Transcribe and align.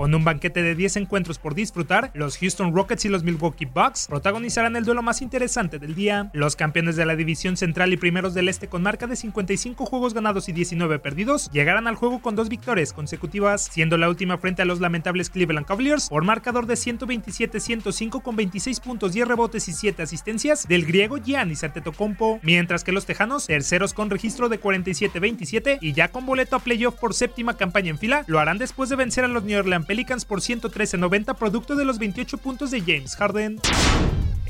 Con 0.00 0.14
un 0.14 0.24
banquete 0.24 0.62
de 0.62 0.74
10 0.74 0.96
encuentros 0.96 1.38
por 1.38 1.54
disfrutar, 1.54 2.10
los 2.14 2.38
Houston 2.38 2.74
Rockets 2.74 3.04
y 3.04 3.10
los 3.10 3.22
Milwaukee 3.22 3.66
Bucks 3.66 4.06
protagonizarán 4.08 4.74
el 4.76 4.86
duelo 4.86 5.02
más 5.02 5.20
interesante 5.20 5.78
del 5.78 5.94
día. 5.94 6.30
Los 6.32 6.56
campeones 6.56 6.96
de 6.96 7.04
la 7.04 7.16
división 7.16 7.58
central 7.58 7.92
y 7.92 7.98
primeros 7.98 8.32
del 8.32 8.48
este 8.48 8.66
con 8.66 8.82
marca 8.82 9.06
de 9.06 9.14
55 9.14 9.84
juegos 9.84 10.14
ganados 10.14 10.48
y 10.48 10.52
19 10.52 11.00
perdidos 11.00 11.50
llegarán 11.50 11.86
al 11.86 11.96
juego 11.96 12.22
con 12.22 12.34
dos 12.34 12.48
victorias 12.48 12.94
consecutivas, 12.94 13.68
siendo 13.70 13.98
la 13.98 14.08
última 14.08 14.38
frente 14.38 14.62
a 14.62 14.64
los 14.64 14.80
lamentables 14.80 15.28
Cleveland 15.28 15.66
Cavaliers 15.66 16.08
por 16.08 16.24
marcador 16.24 16.64
de 16.64 16.76
127-105 16.76 18.22
con 18.22 18.36
26 18.36 18.80
puntos, 18.80 19.12
10 19.12 19.28
rebotes 19.28 19.68
y 19.68 19.74
7 19.74 20.02
asistencias 20.02 20.66
del 20.66 20.86
griego 20.86 21.18
Giannis 21.18 21.62
Antetokounmpo, 21.62 22.40
mientras 22.42 22.84
que 22.84 22.92
los 22.92 23.04
tejanos, 23.04 23.48
terceros 23.48 23.92
con 23.92 24.08
registro 24.08 24.48
de 24.48 24.58
47-27 24.58 25.76
y 25.82 25.92
ya 25.92 26.08
con 26.08 26.24
boleto 26.24 26.56
a 26.56 26.60
playoff 26.60 26.94
por 26.94 27.12
séptima 27.12 27.58
campaña 27.58 27.90
en 27.90 27.98
fila, 27.98 28.24
lo 28.28 28.38
harán 28.38 28.56
después 28.56 28.88
de 28.88 28.96
vencer 28.96 29.24
a 29.24 29.28
los 29.28 29.44
New 29.44 29.58
Orleans 29.58 29.89
Pelicans 29.90 30.24
por 30.24 30.40
113-90 30.40 31.34
producto 31.34 31.74
de 31.74 31.84
los 31.84 31.98
28 31.98 32.38
puntos 32.38 32.70
de 32.70 32.80
James 32.80 33.16
Harden. 33.16 33.58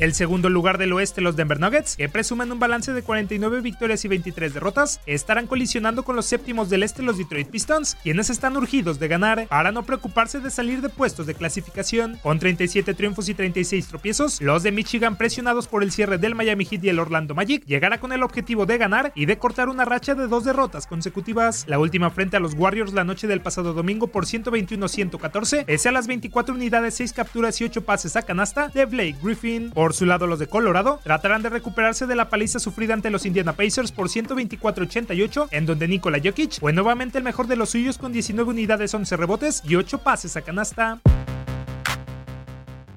El 0.00 0.14
segundo 0.14 0.48
lugar 0.48 0.78
del 0.78 0.94
oeste, 0.94 1.20
los 1.20 1.36
Denver 1.36 1.60
Nuggets, 1.60 1.94
que 1.94 2.08
presumen 2.08 2.50
un 2.50 2.58
balance 2.58 2.94
de 2.94 3.02
49 3.02 3.60
victorias 3.60 4.02
y 4.06 4.08
23 4.08 4.54
derrotas, 4.54 4.98
estarán 5.04 5.46
colisionando 5.46 6.04
con 6.04 6.16
los 6.16 6.24
séptimos 6.24 6.70
del 6.70 6.84
este, 6.84 7.02
los 7.02 7.18
Detroit 7.18 7.48
Pistons, 7.48 7.98
quienes 8.02 8.30
están 8.30 8.56
urgidos 8.56 8.98
de 8.98 9.08
ganar 9.08 9.46
para 9.48 9.72
no 9.72 9.82
preocuparse 9.82 10.40
de 10.40 10.50
salir 10.50 10.80
de 10.80 10.88
puestos 10.88 11.26
de 11.26 11.34
clasificación. 11.34 12.18
Con 12.22 12.38
37 12.38 12.94
triunfos 12.94 13.28
y 13.28 13.34
36 13.34 13.88
tropiezos, 13.88 14.40
los 14.40 14.62
de 14.62 14.72
Michigan, 14.72 15.16
presionados 15.16 15.68
por 15.68 15.82
el 15.82 15.92
cierre 15.92 16.16
del 16.16 16.34
Miami 16.34 16.64
Heat 16.64 16.82
y 16.82 16.88
el 16.88 16.98
Orlando 16.98 17.34
Magic, 17.34 17.66
llegará 17.66 18.00
con 18.00 18.14
el 18.14 18.22
objetivo 18.22 18.64
de 18.64 18.78
ganar 18.78 19.12
y 19.14 19.26
de 19.26 19.36
cortar 19.36 19.68
una 19.68 19.84
racha 19.84 20.14
de 20.14 20.28
dos 20.28 20.44
derrotas 20.44 20.86
consecutivas. 20.86 21.66
La 21.68 21.78
última 21.78 22.08
frente 22.08 22.38
a 22.38 22.40
los 22.40 22.54
Warriors 22.54 22.94
la 22.94 23.04
noche 23.04 23.26
del 23.26 23.42
pasado 23.42 23.74
domingo 23.74 24.06
por 24.06 24.24
121-114, 24.24 25.66
pese 25.66 25.90
a 25.90 25.92
las 25.92 26.06
24 26.06 26.54
unidades, 26.54 26.94
6 26.94 27.12
capturas 27.12 27.60
y 27.60 27.64
8 27.64 27.84
pases 27.84 28.16
a 28.16 28.22
canasta 28.22 28.68
de 28.68 28.86
Blake 28.86 29.16
Griffin. 29.22 29.70
Su 29.92 30.06
lado, 30.06 30.26
los 30.26 30.38
de 30.38 30.46
Colorado 30.46 31.00
tratarán 31.02 31.42
de 31.42 31.48
recuperarse 31.48 32.06
de 32.06 32.16
la 32.16 32.28
paliza 32.28 32.58
sufrida 32.58 32.94
ante 32.94 33.10
los 33.10 33.26
Indiana 33.26 33.52
Pacers 33.54 33.92
por 33.92 34.08
124-88, 34.08 35.48
en 35.50 35.66
donde 35.66 35.88
Nikola 35.88 36.18
Jokic 36.22 36.60
fue 36.60 36.72
nuevamente 36.72 37.18
el 37.18 37.24
mejor 37.24 37.46
de 37.46 37.56
los 37.56 37.70
suyos 37.70 37.98
con 37.98 38.12
19 38.12 38.50
unidades, 38.50 38.94
11 38.94 39.16
rebotes 39.16 39.62
y 39.66 39.76
8 39.76 39.98
pases 39.98 40.36
a 40.36 40.42
canasta. 40.42 41.00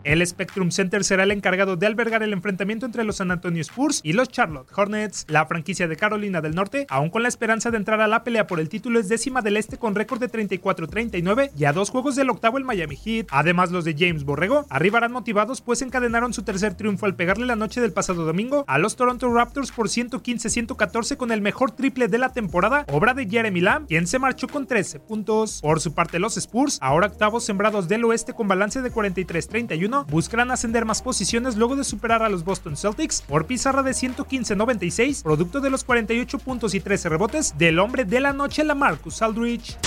El 0.04 0.26
Spectrum 0.26 0.72
Center 0.72 1.04
será 1.04 1.24
el 1.24 1.32
encargado 1.32 1.78
de 1.78 1.88
albergar 1.88 2.24
el 2.24 2.34
enfrentamiento 2.34 2.86
entre 2.86 3.06
los 3.06 3.18
San 3.18 3.32
Antonio 3.32 3.62
Spurs 3.62 4.02
y 4.04 4.14
los 4.14 4.28
Charlotte 4.28 4.68
Hornets. 4.76 5.26
La 5.30 5.46
franquicia 5.46 5.88
de 5.88 5.96
Carolina 5.96 6.42
del 6.42 6.56
Norte, 6.56 6.86
aún 6.90 7.10
con 7.10 7.24
la 7.24 7.30
esperanza 7.30 7.72
de 7.72 7.78
entrar 7.78 8.02
a 8.02 8.08
la 8.08 8.24
pelea 8.24 8.46
por 8.46 8.60
el 8.60 8.68
título, 8.68 9.00
es 9.00 9.08
décima 9.08 9.42
del 9.42 9.56
este 9.56 9.78
con 9.78 9.96
récord 9.96 10.20
de 10.20 10.30
34-39 10.30 11.52
y 11.58 11.66
a 11.66 11.74
dos 11.74 11.90
juegos 11.90 12.16
del 12.16 12.30
octavo 12.30 12.58
el 12.58 12.66
Miami 12.66 12.98
Heat. 12.98 13.28
Además, 13.32 13.72
los 13.72 13.86
de 13.86 13.96
James 13.98 14.26
Borrego 14.26 14.66
arribarán 14.70 15.12
motivados 15.14 15.62
pues 15.62 15.82
encadenaron 15.82 16.34
su 16.34 16.44
tercer 16.44 16.76
triunfo 16.76 17.06
al 17.06 17.16
pegarle 17.16 17.46
la 17.46 17.56
noche 17.56 17.80
del 17.80 17.94
pasado 17.94 18.26
domingo 18.26 18.66
a 18.68 18.78
los 18.80 18.98
Toronto 18.98 19.34
Raptors 19.34 19.72
por 19.72 19.88
115-114 19.88 21.16
con 21.16 21.32
el 21.32 21.42
mejor 21.42 21.72
triple 21.72 22.08
de 22.08 22.18
la 22.18 22.34
temporada, 22.34 22.86
obra 22.92 23.14
de 23.14 23.28
Jeremy 23.28 23.62
Lamb, 23.62 23.88
quien 23.88 24.08
se 24.08 24.20
marchó 24.20 24.48
con 24.48 24.68
13 24.68 25.00
puntos. 25.00 25.62
Por 25.62 25.80
su 25.80 25.94
parte, 25.94 26.20
los 26.20 26.38
Spurs, 26.38 26.78
ahora 26.82 27.08
octavos 27.08 27.46
sembrados 27.46 27.88
del 27.88 28.04
oeste 28.06 28.34
con 28.34 28.48
balance 28.48 28.82
de 28.82 28.92
43-31, 28.92 29.93
buscarán 30.10 30.52
ascender 30.52 30.86
más 30.86 31.02
posiciones 31.02 31.56
luego 31.56 31.76
de 31.76 31.84
superar 31.84 32.24
a 32.24 32.30
los 32.30 32.44
Boston 32.44 32.76
Celtics 32.76 33.22
por 33.22 33.46
pizarra 33.46 33.84
de 33.84 33.92
115-96, 33.92 35.24
producto 35.24 35.62
de 35.62 35.70
los 35.70 35.84
48 35.84 36.40
puntos 36.40 36.74
y 36.74 36.80
13 36.80 37.10
rebotes 37.10 37.58
del 37.58 37.80
hombre 37.80 38.06
de 38.06 38.20
la 38.20 38.34
noche, 38.34 38.64
la 38.64 38.76
Marcus 38.76 39.22
Aldridge. 39.22 39.78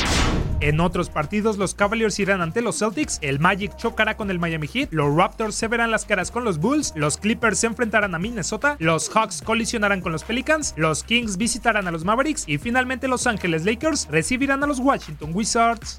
En 0.60 0.80
otros 0.80 1.10
partidos, 1.10 1.58
los 1.58 1.74
Cavaliers 1.74 2.18
irán 2.18 2.40
ante 2.40 2.62
los 2.62 2.78
Celtics, 2.78 3.18
el 3.20 3.40
Magic 3.40 3.76
chocará 3.76 4.16
con 4.16 4.30
el 4.30 4.38
Miami 4.38 4.66
Heat, 4.66 4.88
los 4.90 5.14
Raptors 5.14 5.54
se 5.54 5.68
verán 5.68 5.90
las 5.90 6.06
caras 6.06 6.30
con 6.30 6.44
los 6.44 6.58
Bulls, 6.58 6.94
los 6.96 7.18
Clippers 7.18 7.58
se 7.58 7.66
enfrentarán 7.66 8.14
a 8.14 8.18
Minnesota, 8.18 8.76
los 8.78 9.10
Hawks 9.10 9.42
colisionarán 9.42 10.00
con 10.00 10.12
los 10.12 10.24
Pelicans, 10.24 10.72
los 10.76 11.04
Kings 11.04 11.36
visitarán 11.36 11.86
a 11.88 11.90
los 11.90 12.04
Mavericks 12.04 12.44
y 12.46 12.56
finalmente 12.56 13.06
los 13.06 13.26
Ángeles 13.26 13.66
Lakers 13.66 14.08
recibirán 14.10 14.64
a 14.64 14.66
los 14.66 14.78
Washington 14.78 15.32
Wizards. 15.34 15.98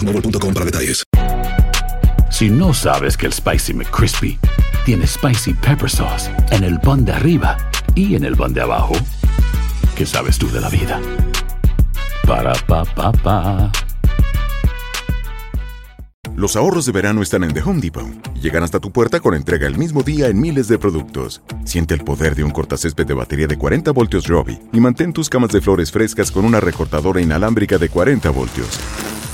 boostmobile.com 0.00 0.54
para 0.54 0.64
detalles. 0.64 1.04
Si 2.30 2.48
no 2.48 2.72
sabes 2.72 3.16
que 3.16 3.26
el 3.26 3.32
Spicy 3.32 3.74
McCrispy 3.74 4.38
tiene 4.84 5.06
Spicy 5.06 5.52
Pepper 5.54 5.90
Sauce 5.90 6.30
en 6.50 6.64
el 6.64 6.80
pan 6.80 7.04
de 7.04 7.12
arriba 7.12 7.56
y 7.94 8.14
en 8.14 8.24
el 8.24 8.36
pan 8.36 8.54
de 8.54 8.62
abajo, 8.62 8.94
¿qué 9.96 10.06
sabes 10.06 10.38
tú 10.38 10.50
de 10.50 10.60
la 10.60 10.68
vida? 10.68 11.00
Para, 12.26 12.54
pa, 12.66 12.84
pa, 12.84 13.12
pa. 13.12 13.72
Los 16.36 16.56
ahorros 16.56 16.86
de 16.86 16.92
verano 16.92 17.20
están 17.20 17.44
en 17.44 17.52
The 17.52 17.60
Home 17.60 17.80
Depot 17.80 18.06
y 18.34 18.40
llegan 18.40 18.62
hasta 18.62 18.80
tu 18.80 18.92
puerta 18.92 19.20
con 19.20 19.34
entrega 19.34 19.66
el 19.66 19.76
mismo 19.76 20.02
día 20.02 20.28
en 20.28 20.40
miles 20.40 20.68
de 20.68 20.78
productos. 20.78 21.42
Siente 21.64 21.92
el 21.92 22.02
poder 22.02 22.34
de 22.34 22.44
un 22.44 22.50
cortacésped 22.52 23.06
de 23.06 23.14
batería 23.14 23.46
de 23.46 23.58
40 23.58 23.90
voltios 23.90 24.26
Robbie 24.28 24.60
y 24.72 24.80
mantén 24.80 25.12
tus 25.12 25.28
camas 25.28 25.50
de 25.50 25.60
flores 25.60 25.90
frescas 25.90 26.30
con 26.30 26.46
una 26.46 26.60
recortadora 26.60 27.20
inalámbrica 27.20 27.76
de 27.76 27.90
40 27.90 28.30
voltios. 28.30 28.80